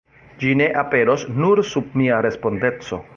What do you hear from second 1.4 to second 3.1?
nur sub mia respondeco.